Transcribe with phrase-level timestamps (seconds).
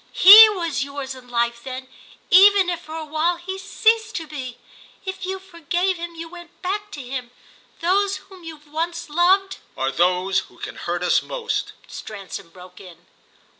[0.15, 1.87] "_He _was yours in life then,
[2.31, 4.57] even if for a while he ceased to be.
[5.05, 7.29] If you forgave him you went back to him.
[7.81, 13.05] Those whom we've once loved—" "Are those who can hurt us most," Stransom broke in.